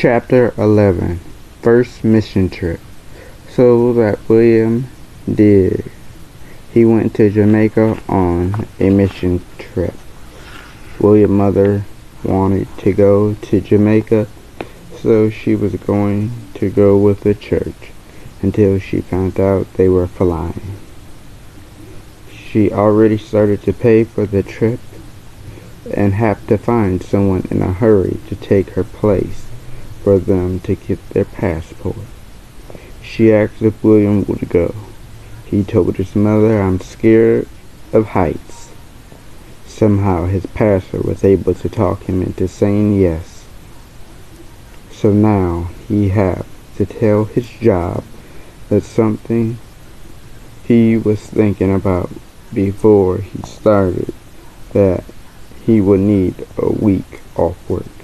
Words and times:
Chapter 0.00 0.54
11 0.56 1.18
First 1.60 2.04
Mission 2.04 2.48
Trip 2.48 2.78
So 3.48 3.92
that 3.94 4.20
William 4.28 4.86
did. 5.26 5.90
He 6.72 6.84
went 6.84 7.16
to 7.16 7.28
Jamaica 7.28 8.00
on 8.08 8.68
a 8.78 8.90
mission 8.90 9.44
trip. 9.58 9.94
William's 11.00 11.32
mother 11.32 11.84
wanted 12.22 12.68
to 12.78 12.92
go 12.92 13.34
to 13.34 13.60
Jamaica, 13.60 14.28
so 14.96 15.30
she 15.30 15.56
was 15.56 15.74
going 15.74 16.30
to 16.54 16.70
go 16.70 16.96
with 16.96 17.22
the 17.22 17.34
church 17.34 17.90
until 18.40 18.78
she 18.78 19.00
found 19.00 19.40
out 19.40 19.74
they 19.74 19.88
were 19.88 20.06
flying. 20.06 20.76
She 22.32 22.70
already 22.70 23.18
started 23.18 23.64
to 23.64 23.72
pay 23.72 24.04
for 24.04 24.26
the 24.26 24.44
trip 24.44 24.78
and 25.92 26.14
have 26.14 26.46
to 26.46 26.56
find 26.56 27.02
someone 27.02 27.48
in 27.50 27.62
a 27.62 27.72
hurry 27.72 28.18
to 28.28 28.36
take 28.36 28.70
her 28.70 28.84
place 28.84 29.47
for 30.08 30.18
them 30.18 30.58
to 30.58 30.74
get 30.74 30.98
their 31.10 31.26
passport. 31.26 32.06
She 33.02 33.30
asked 33.30 33.60
if 33.60 33.84
William 33.84 34.24
would 34.24 34.48
go. 34.48 34.74
He 35.44 35.62
told 35.62 35.96
his 35.96 36.16
mother, 36.16 36.62
I'm 36.62 36.80
scared 36.80 37.46
of 37.92 38.06
heights. 38.06 38.70
Somehow 39.66 40.24
his 40.24 40.46
pastor 40.46 41.02
was 41.02 41.24
able 41.24 41.52
to 41.52 41.68
talk 41.68 42.04
him 42.04 42.22
into 42.22 42.48
saying 42.48 42.98
yes. 42.98 43.44
So 44.90 45.12
now 45.12 45.68
he 45.86 46.08
had 46.08 46.46
to 46.76 46.86
tell 46.86 47.26
his 47.26 47.46
job 47.46 48.02
that 48.70 48.84
something 48.84 49.58
he 50.64 50.96
was 50.96 51.20
thinking 51.20 51.74
about 51.74 52.08
before 52.54 53.18
he 53.18 53.42
started 53.42 54.14
that 54.72 55.04
he 55.66 55.82
would 55.82 56.00
need 56.00 56.46
a 56.56 56.72
week 56.72 57.20
off 57.36 57.58
work. 57.68 57.97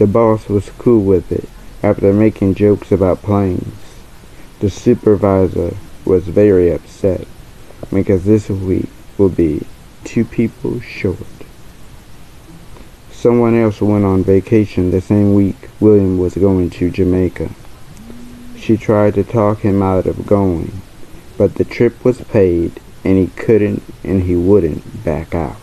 The 0.00 0.06
boss 0.06 0.48
was 0.48 0.70
cool 0.78 1.04
with 1.04 1.30
it 1.30 1.46
after 1.82 2.10
making 2.10 2.54
jokes 2.54 2.90
about 2.90 3.20
planes. 3.20 3.98
The 4.60 4.70
supervisor 4.70 5.76
was 6.06 6.26
very 6.26 6.72
upset 6.72 7.28
because 7.92 8.24
this 8.24 8.48
week 8.48 8.88
will 9.18 9.28
be 9.28 9.66
two 10.04 10.24
people 10.24 10.80
short. 10.80 11.18
Someone 13.10 13.54
else 13.54 13.82
went 13.82 14.06
on 14.06 14.24
vacation 14.24 14.90
the 14.90 15.02
same 15.02 15.34
week 15.34 15.68
William 15.80 16.16
was 16.16 16.34
going 16.34 16.70
to 16.70 16.90
Jamaica. 16.90 17.50
She 18.56 18.78
tried 18.78 19.16
to 19.16 19.22
talk 19.22 19.58
him 19.58 19.82
out 19.82 20.06
of 20.06 20.24
going, 20.24 20.80
but 21.36 21.56
the 21.56 21.64
trip 21.64 22.02
was 22.06 22.22
paid 22.22 22.80
and 23.04 23.18
he 23.18 23.26
couldn't 23.26 23.82
and 24.02 24.22
he 24.22 24.34
wouldn't 24.34 25.04
back 25.04 25.34
out. 25.34 25.60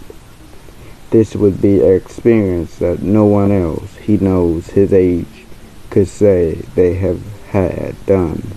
This 1.10 1.36
would 1.36 1.62
be 1.62 1.80
an 1.80 1.94
experience 1.94 2.78
that 2.80 3.02
no 3.02 3.26
one 3.26 3.52
else 3.52 3.96
he 3.96 4.18
knows 4.18 4.68
his 4.68 4.92
age 4.92 5.46
could 5.90 6.08
say 6.08 6.56
they 6.76 6.96
have 6.96 7.22
had 7.48 8.06
done. 8.06 8.52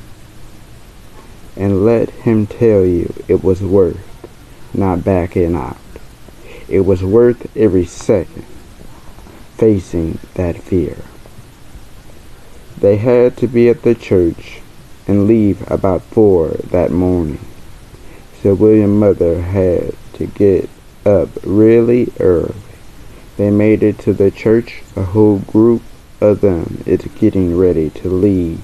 And 1.56 1.84
let 1.84 2.10
him 2.10 2.46
tell 2.46 2.84
you 2.84 3.12
it 3.28 3.44
was 3.44 3.62
worth 3.62 4.06
not 4.74 5.04
backing 5.04 5.54
out. 5.54 5.76
It 6.68 6.80
was 6.80 7.02
worth 7.02 7.56
every 7.56 7.84
second 7.84 8.44
facing 9.56 10.18
that 10.34 10.56
fear. 10.56 10.96
They 12.78 12.96
had 12.96 13.36
to 13.38 13.46
be 13.46 13.68
at 13.68 13.82
the 13.82 13.94
church 13.94 14.60
and 15.06 15.26
leave 15.26 15.70
about 15.70 16.02
four 16.02 16.48
that 16.70 16.90
morning. 16.90 17.40
So 18.42 18.54
William's 18.54 18.98
mother 18.98 19.42
had 19.42 19.94
to 20.14 20.26
get 20.26 20.70
up 21.06 21.28
really 21.42 22.12
early. 22.20 22.54
They 23.36 23.50
made 23.50 23.82
it 23.82 23.98
to 24.00 24.12
the 24.12 24.30
church. 24.30 24.82
A 24.96 25.04
whole 25.04 25.38
group 25.38 25.82
of 26.20 26.40
them 26.40 26.82
is 26.86 27.02
getting 27.18 27.56
ready 27.56 27.90
to 27.90 28.08
leave 28.08 28.60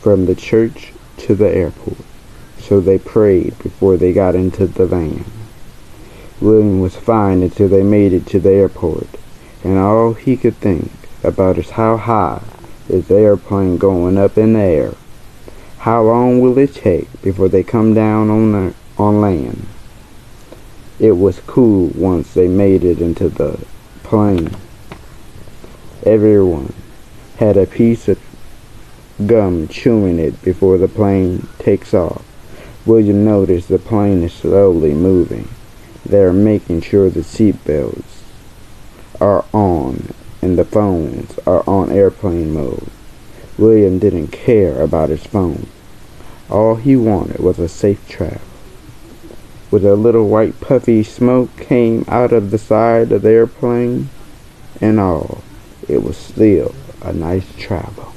from 0.00 0.26
the 0.26 0.34
church 0.34 0.92
to 1.18 1.34
the 1.34 1.48
airport. 1.48 1.98
So 2.58 2.80
they 2.80 2.98
prayed 2.98 3.58
before 3.58 3.96
they 3.96 4.12
got 4.12 4.34
into 4.34 4.66
the 4.66 4.86
van. 4.86 5.24
William 6.40 6.80
was 6.80 6.96
fine 6.96 7.42
until 7.42 7.68
they 7.68 7.82
made 7.82 8.12
it 8.12 8.26
to 8.26 8.38
the 8.38 8.50
airport, 8.50 9.08
and 9.64 9.78
all 9.78 10.12
he 10.14 10.36
could 10.36 10.56
think 10.56 10.90
about 11.22 11.58
is 11.58 11.70
how 11.70 11.96
high 11.96 12.42
is 12.88 13.08
the 13.08 13.16
airplane 13.16 13.78
going 13.78 14.18
up 14.18 14.36
in 14.36 14.52
the 14.52 14.60
air. 14.60 14.94
How 15.78 16.02
long 16.02 16.40
will 16.40 16.58
it 16.58 16.74
take 16.74 17.22
before 17.22 17.48
they 17.48 17.62
come 17.62 17.94
down 17.94 18.28
on 18.28 18.52
the, 18.52 18.74
on 18.98 19.20
land? 19.20 19.66
It 20.98 21.12
was 21.12 21.40
cool 21.40 21.90
once 21.94 22.32
they 22.32 22.48
made 22.48 22.82
it 22.82 23.02
into 23.02 23.28
the 23.28 23.58
plane. 24.02 24.56
Everyone 26.04 26.72
had 27.36 27.58
a 27.58 27.66
piece 27.66 28.08
of 28.08 28.18
gum 29.26 29.68
chewing 29.68 30.18
it 30.18 30.40
before 30.40 30.78
the 30.78 30.88
plane 30.88 31.48
takes 31.58 31.92
off. 31.92 32.24
William 32.86 33.26
noticed 33.26 33.68
the 33.68 33.78
plane 33.78 34.22
is 34.22 34.32
slowly 34.32 34.94
moving. 34.94 35.48
They 36.06 36.22
are 36.22 36.32
making 36.32 36.80
sure 36.80 37.10
the 37.10 37.24
seat 37.24 37.62
belts 37.64 38.22
are 39.20 39.44
on 39.52 40.14
and 40.40 40.56
the 40.56 40.64
phones 40.64 41.38
are 41.46 41.62
on 41.68 41.90
airplane 41.90 42.54
mode. 42.54 42.88
William 43.58 43.98
didn't 43.98 44.28
care 44.28 44.80
about 44.80 45.10
his 45.10 45.26
phone. 45.26 45.66
All 46.48 46.76
he 46.76 46.96
wanted 46.96 47.40
was 47.40 47.58
a 47.58 47.68
safe 47.68 48.08
travel 48.08 48.40
with 49.70 49.84
a 49.84 49.96
little 49.96 50.28
white 50.28 50.60
puffy 50.60 51.02
smoke 51.02 51.56
came 51.56 52.04
out 52.08 52.32
of 52.32 52.50
the 52.50 52.58
side 52.58 53.12
of 53.12 53.22
the 53.22 53.30
airplane 53.30 54.08
and 54.80 55.00
all. 55.00 55.42
It 55.88 56.02
was 56.02 56.16
still 56.16 56.74
a 57.02 57.12
nice 57.12 57.54
travel. 57.56 58.15